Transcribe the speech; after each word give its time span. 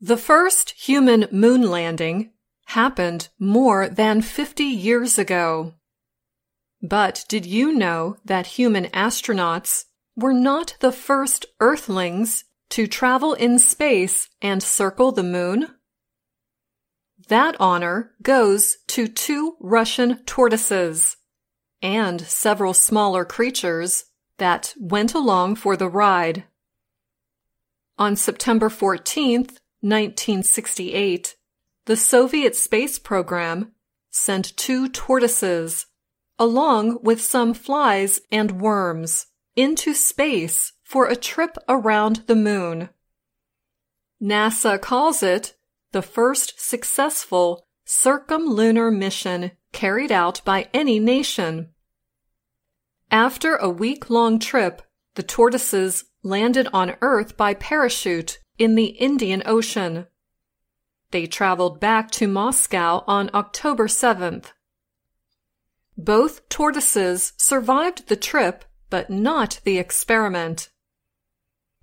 The 0.00 0.18
first 0.18 0.72
human 0.72 1.26
moon 1.32 1.62
landing 1.70 2.32
happened 2.66 3.28
more 3.38 3.88
than 3.88 4.20
50 4.20 4.64
years 4.64 5.18
ago. 5.18 5.74
But 6.82 7.24
did 7.28 7.46
you 7.46 7.72
know 7.72 8.16
that 8.24 8.58
human 8.58 8.86
astronauts 8.86 9.84
were 10.14 10.34
not 10.34 10.76
the 10.80 10.92
first 10.92 11.46
Earthlings 11.60 12.44
to 12.70 12.86
travel 12.86 13.32
in 13.32 13.58
space 13.58 14.28
and 14.42 14.62
circle 14.62 15.12
the 15.12 15.22
moon? 15.22 15.68
That 17.28 17.56
honor 17.58 18.12
goes 18.22 18.76
to 18.88 19.08
two 19.08 19.56
Russian 19.60 20.22
tortoises 20.24 21.16
and 21.80 22.20
several 22.20 22.74
smaller 22.74 23.24
creatures 23.24 24.04
that 24.38 24.74
went 24.78 25.14
along 25.14 25.56
for 25.56 25.76
the 25.76 25.88
ride. 25.88 26.44
On 27.98 28.14
September 28.14 28.68
14th, 28.68 29.56
1968, 29.88 31.36
the 31.84 31.96
Soviet 31.96 32.56
space 32.56 32.98
program 32.98 33.72
sent 34.10 34.56
two 34.56 34.88
tortoises, 34.88 35.86
along 36.38 36.98
with 37.02 37.20
some 37.20 37.54
flies 37.54 38.20
and 38.32 38.60
worms, 38.60 39.26
into 39.54 39.94
space 39.94 40.72
for 40.82 41.06
a 41.06 41.14
trip 41.14 41.56
around 41.68 42.24
the 42.26 42.34
moon. 42.34 42.88
NASA 44.20 44.80
calls 44.80 45.22
it 45.22 45.54
the 45.92 46.02
first 46.02 46.60
successful 46.60 47.64
circumlunar 47.86 48.94
mission 48.94 49.52
carried 49.72 50.10
out 50.10 50.40
by 50.44 50.68
any 50.74 50.98
nation. 50.98 51.70
After 53.10 53.54
a 53.54 53.70
week 53.70 54.10
long 54.10 54.40
trip, 54.40 54.82
the 55.14 55.22
tortoises 55.22 56.04
landed 56.24 56.66
on 56.72 56.96
Earth 57.00 57.36
by 57.36 57.54
parachute 57.54 58.38
in 58.58 58.74
the 58.74 58.86
Indian 58.86 59.42
Ocean. 59.46 60.06
They 61.10 61.26
traveled 61.26 61.80
back 61.80 62.10
to 62.12 62.26
Moscow 62.28 63.04
on 63.06 63.30
October 63.32 63.86
7th. 63.86 64.52
Both 65.96 66.48
tortoises 66.48 67.32
survived 67.36 68.08
the 68.08 68.16
trip, 68.16 68.64
but 68.90 69.08
not 69.08 69.60
the 69.64 69.78
experiment. 69.78 70.68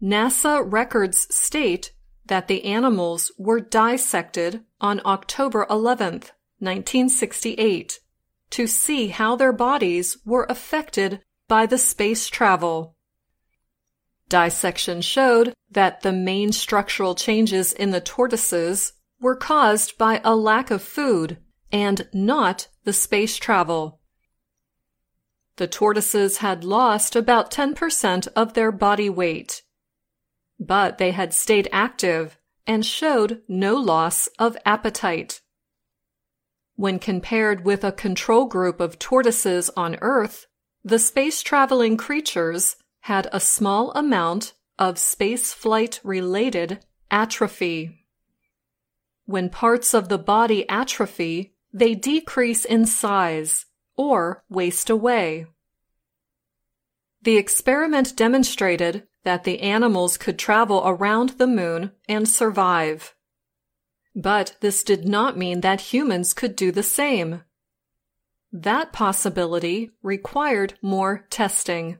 NASA 0.01 0.61
records 0.65 1.33
state 1.33 1.93
that 2.25 2.47
the 2.47 2.65
animals 2.65 3.31
were 3.37 3.59
dissected 3.59 4.63
on 4.79 5.01
October 5.05 5.65
11th, 5.69 6.31
1968, 6.59 7.99
to 8.51 8.67
see 8.67 9.07
how 9.07 9.35
their 9.35 9.53
bodies 9.53 10.17
were 10.25 10.45
affected 10.49 11.21
by 11.47 11.65
the 11.65 11.77
space 11.77 12.27
travel. 12.27 12.92
Dissection 14.33 15.01
showed 15.01 15.53
that 15.69 16.01
the 16.01 16.11
main 16.11 16.53
structural 16.53 17.13
changes 17.13 17.71
in 17.71 17.91
the 17.91 18.01
tortoises 18.01 18.93
were 19.21 19.35
caused 19.35 19.95
by 19.99 20.21
a 20.23 20.35
lack 20.35 20.71
of 20.71 20.81
food 20.81 21.37
and 21.71 22.09
not 22.15 22.67
the 22.83 22.93
space 22.93 23.37
travel. 23.37 23.99
The 25.57 25.67
tortoises 25.67 26.37
had 26.37 26.63
lost 26.63 27.15
about 27.15 27.51
10% 27.51 28.27
of 28.35 28.55
their 28.55 28.71
body 28.71 29.07
weight, 29.07 29.61
but 30.59 30.97
they 30.97 31.11
had 31.11 31.31
stayed 31.31 31.69
active 31.71 32.39
and 32.65 32.83
showed 32.83 33.43
no 33.47 33.75
loss 33.75 34.25
of 34.39 34.57
appetite. 34.65 35.41
When 36.75 36.97
compared 36.97 37.65
with 37.65 37.83
a 37.83 37.91
control 37.91 38.45
group 38.47 38.79
of 38.81 38.97
tortoises 38.97 39.69
on 39.77 39.95
Earth, 40.01 40.47
the 40.83 40.97
space 40.97 41.43
traveling 41.43 41.97
creatures 41.97 42.77
had 43.03 43.27
a 43.33 43.39
small 43.39 43.91
amount 43.91 44.53
of 44.79 44.95
spaceflight 44.95 45.99
related 46.05 46.79
atrophy. 47.11 48.05
When 49.25 49.49
parts 49.49 49.93
of 49.93 50.07
the 50.07 50.17
body 50.17 50.67
atrophy, 50.69 51.53
they 51.73 51.95
decrease 51.95 52.63
in 52.63 52.85
size 52.85 53.65
or 53.97 54.45
waste 54.47 54.89
away. 54.89 55.47
The 57.21 57.35
experiment 57.35 58.15
demonstrated 58.15 59.05
that 59.25 59.43
the 59.43 59.59
animals 59.59 60.17
could 60.17 60.39
travel 60.39 60.81
around 60.85 61.31
the 61.31 61.47
moon 61.47 61.91
and 62.07 62.27
survive. 62.27 63.15
But 64.15 64.55
this 64.61 64.81
did 64.81 65.05
not 65.05 65.37
mean 65.37 65.59
that 65.59 65.91
humans 65.93 66.33
could 66.33 66.55
do 66.55 66.71
the 66.71 66.83
same. 66.83 67.41
That 68.53 68.93
possibility 68.93 69.91
required 70.01 70.75
more 70.81 71.25
testing. 71.29 71.99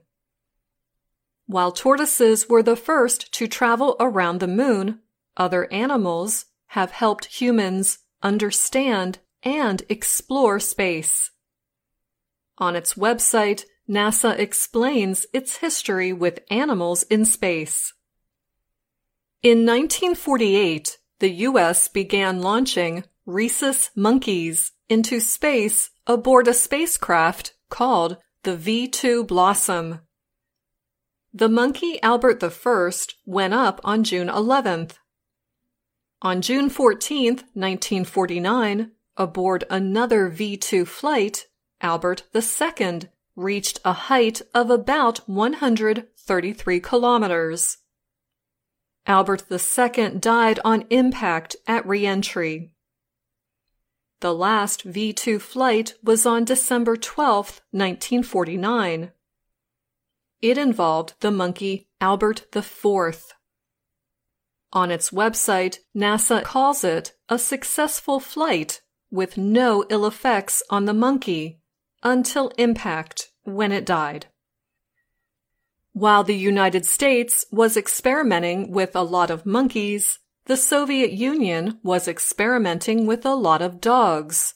While 1.46 1.72
tortoises 1.72 2.48
were 2.48 2.62
the 2.62 2.76
first 2.76 3.32
to 3.34 3.46
travel 3.46 3.96
around 4.00 4.40
the 4.40 4.48
moon, 4.48 5.00
other 5.36 5.70
animals 5.72 6.46
have 6.68 6.92
helped 6.92 7.26
humans 7.26 7.98
understand 8.22 9.18
and 9.42 9.82
explore 9.88 10.58
space. 10.58 11.30
On 12.58 12.74
its 12.74 12.94
website, 12.94 13.64
NASA 13.88 14.38
explains 14.38 15.26
its 15.32 15.58
history 15.58 16.12
with 16.12 16.40
animals 16.50 17.02
in 17.04 17.24
space. 17.24 17.92
In 19.42 19.66
1948, 19.66 20.98
the 21.18 21.28
U.S. 21.28 21.88
began 21.88 22.40
launching 22.40 23.04
rhesus 23.26 23.90
monkeys 23.94 24.72
into 24.88 25.20
space 25.20 25.90
aboard 26.06 26.48
a 26.48 26.54
spacecraft 26.54 27.54
called 27.68 28.16
the 28.42 28.56
V2 28.56 29.26
Blossom. 29.26 30.00
The 31.36 31.48
monkey 31.48 32.00
Albert 32.00 32.44
I 32.44 32.90
went 33.26 33.54
up 33.54 33.80
on 33.82 34.04
June 34.04 34.28
11th. 34.28 34.92
On 36.22 36.40
June 36.40 36.70
14th, 36.70 37.42
1949, 37.54 38.92
aboard 39.16 39.64
another 39.68 40.30
V2 40.30 40.86
flight, 40.86 41.48
Albert 41.80 42.22
II 42.32 43.00
reached 43.34 43.80
a 43.84 43.92
height 43.92 44.42
of 44.54 44.70
about 44.70 45.28
133 45.28 46.78
kilometers. 46.80 47.78
Albert 49.04 49.42
II 49.50 50.10
died 50.20 50.60
on 50.64 50.84
impact 50.88 51.56
at 51.66 51.84
reentry. 51.84 52.70
The 54.20 54.32
last 54.32 54.86
V2 54.86 55.40
flight 55.40 55.94
was 56.00 56.26
on 56.26 56.44
December 56.44 56.96
12, 56.96 57.60
1949. 57.72 59.10
It 60.44 60.58
involved 60.58 61.14
the 61.20 61.30
monkey 61.30 61.88
Albert 62.02 62.54
IV. 62.54 63.32
On 64.74 64.90
its 64.90 65.08
website, 65.08 65.78
NASA 65.96 66.42
calls 66.42 66.84
it 66.84 67.14
a 67.30 67.38
successful 67.38 68.20
flight 68.20 68.82
with 69.10 69.38
no 69.38 69.86
ill 69.88 70.04
effects 70.04 70.62
on 70.68 70.84
the 70.84 70.92
monkey 70.92 71.60
until 72.02 72.52
impact 72.58 73.30
when 73.44 73.72
it 73.72 73.86
died. 73.86 74.26
While 75.94 76.24
the 76.24 76.36
United 76.36 76.84
States 76.84 77.46
was 77.50 77.74
experimenting 77.74 78.70
with 78.70 78.94
a 78.94 79.00
lot 79.00 79.30
of 79.30 79.46
monkeys, 79.46 80.18
the 80.44 80.58
Soviet 80.58 81.12
Union 81.12 81.80
was 81.82 82.06
experimenting 82.06 83.06
with 83.06 83.24
a 83.24 83.34
lot 83.34 83.62
of 83.62 83.80
dogs. 83.80 84.52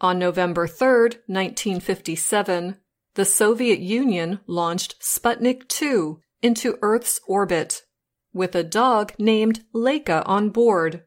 On 0.00 0.16
November 0.16 0.68
3, 0.68 0.86
1957, 1.26 2.76
the 3.14 3.24
Soviet 3.24 3.78
Union 3.78 4.40
launched 4.46 5.00
Sputnik 5.00 5.68
2 5.68 6.20
into 6.42 6.78
Earth's 6.82 7.20
orbit, 7.26 7.82
with 8.32 8.54
a 8.54 8.64
dog 8.64 9.12
named 9.18 9.64
Laika 9.72 10.22
on 10.26 10.50
board. 10.50 11.04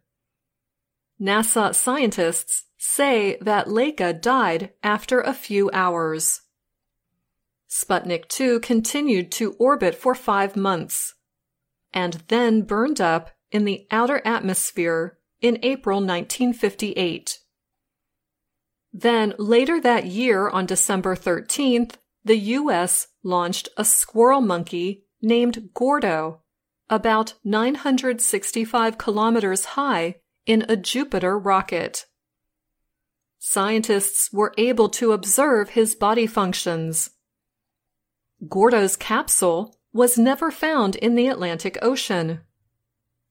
NASA 1.19 1.75
scientists 1.75 2.63
say 2.77 3.37
that 3.41 3.67
Laika 3.67 4.19
died 4.19 4.71
after 4.81 5.19
a 5.19 5.33
few 5.33 5.69
hours. 5.73 6.41
Sputnik 7.69 8.27
2 8.29 8.61
continued 8.61 9.31
to 9.33 9.53
orbit 9.53 9.93
for 9.93 10.15
five 10.15 10.55
months 10.55 11.15
and 11.93 12.23
then 12.27 12.61
burned 12.61 13.01
up 13.01 13.31
in 13.51 13.65
the 13.65 13.87
outer 13.91 14.21
atmosphere 14.23 15.17
in 15.41 15.59
April 15.63 15.97
1958. 15.97 17.39
Then, 18.97 19.35
later 19.37 19.79
that 19.79 20.07
year, 20.07 20.49
on 20.49 20.65
December 20.65 21.15
13th, 21.15 21.97
the 22.25 22.37
U.S. 22.57 23.09
launched 23.21 23.69
a 23.77 23.85
squirrel 23.85 24.41
monkey 24.41 25.03
named 25.21 25.69
Gordo, 25.75 26.41
about 26.89 27.35
965 27.43 28.97
kilometers 28.97 29.65
high, 29.65 30.15
in 30.47 30.65
a 30.67 30.75
Jupiter 30.75 31.37
rocket. 31.37 32.07
Scientists 33.37 34.33
were 34.33 34.55
able 34.57 34.89
to 34.89 35.11
observe 35.11 35.69
his 35.69 35.93
body 35.93 36.25
functions. 36.25 37.11
Gordo's 38.49 38.95
capsule 38.95 39.77
was 39.93 40.17
never 40.17 40.49
found 40.49 40.95
in 40.95 41.13
the 41.13 41.27
Atlantic 41.27 41.77
Ocean. 41.83 42.41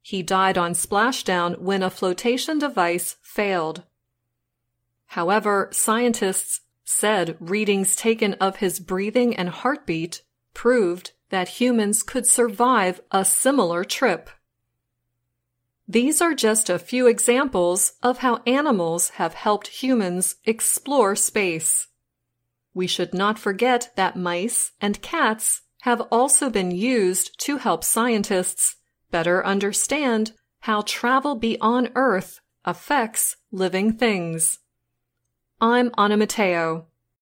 He 0.01 0.23
died 0.23 0.57
on 0.57 0.75
splashdown 0.75 1.59
when 1.59 1.83
a 1.83 1.91
flotation 1.91 2.61
device 2.61 3.17
failed. 3.21 3.83
However, 5.07 5.69
scientists 5.73 6.61
said 6.85 7.37
readings 7.41 7.97
taken 7.97 8.35
of 8.35 8.57
his 8.57 8.81
breathing 8.81 9.35
and 9.37 9.49
heartbeat 9.49 10.23
proved 10.55 11.13
that 11.31 11.61
humans 11.61 12.03
could 12.03 12.27
survive 12.27 13.01
a 13.11 13.25
similar 13.25 13.85
trip. 13.85 14.31
These 15.89 16.21
are 16.21 16.35
just 16.35 16.69
a 16.69 16.79
few 16.79 17.07
examples 17.07 17.93
of 18.03 18.19
how 18.19 18.43
animals 18.47 19.11
have 19.11 19.35
helped 19.35 19.69
humans 19.69 20.37
explore 20.45 21.15
space. 21.15 21.87
We 22.75 22.87
should 22.87 23.15
not 23.15 23.39
forget 23.39 23.93
that 23.97 24.17
mice 24.17 24.73
and 24.81 25.01
cats 25.01 25.63
have 25.83 26.01
also 26.11 26.51
been 26.51 26.73
used 26.73 27.39
to 27.41 27.59
help 27.59 27.85
scientists 27.85 28.77
better 29.11 29.47
understand 29.47 30.33
how 30.61 30.83
travel 30.83 31.37
beyond 31.37 31.93
Earth 31.95 32.41
affects 32.65 33.37
living 33.53 33.93
things. 33.93 34.59
I'm 35.59 35.91
Anna 35.97 36.19
Matteo 36.19 36.85